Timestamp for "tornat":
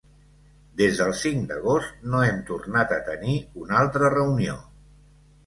2.49-2.95